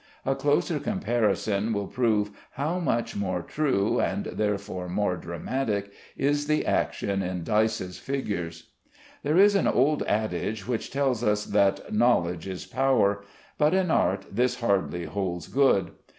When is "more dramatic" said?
4.89-5.91